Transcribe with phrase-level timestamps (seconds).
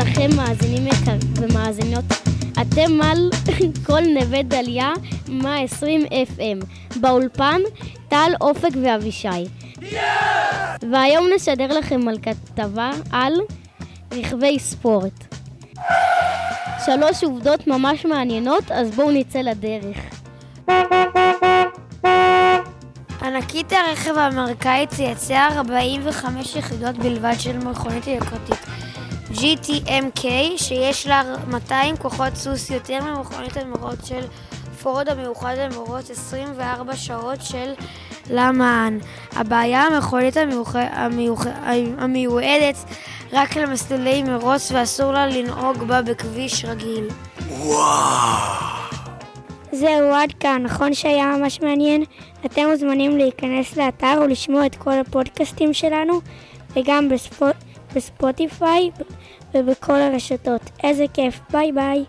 [0.00, 2.04] לכם מאזינים יקר ומאזינות.
[2.52, 3.30] אתם על
[3.86, 4.92] כל נווה דליה
[5.28, 6.64] 120 FM.
[7.00, 7.60] באולפן
[8.08, 9.28] טל, אופק ואבישי.
[9.28, 9.84] Yeah!
[10.92, 13.32] והיום נשדר לכם על כתבה על
[14.12, 15.36] רכבי ספורט.
[16.86, 19.98] שלוש עובדות ממש מעניינות, אז בואו נצא לדרך.
[23.22, 28.66] ענקית הרכב האמריקאית תייצר 45 יחידות בלבד של מכונית יקרתית.
[29.34, 30.24] GTMK,
[30.56, 34.20] שיש לה 200 כוחות סוס יותר ממכונית המרוץ של
[34.82, 37.72] פורד המיוחד למרוץ 24 שעות של
[38.30, 38.98] למען.
[39.32, 40.36] הבעיה המכונית.
[41.98, 42.76] המיועדת
[43.32, 47.08] רק למסלולי מרוץ ואסור לה לנהוג בה בכביש רגיל.
[47.48, 48.70] וואו!
[49.72, 50.62] זהו, עד כאן.
[50.62, 52.04] נכון שהיה ממש מעניין?
[52.46, 56.20] אתם מוזמנים להיכנס לאתר ולשמוע את כל הפודקאסטים שלנו,
[56.76, 57.56] וגם בספוט...
[57.94, 58.90] בספוטיפיי
[59.54, 60.60] ובכל הרשתות.
[60.84, 61.40] איזה כיף.
[61.50, 62.04] ביי ביי.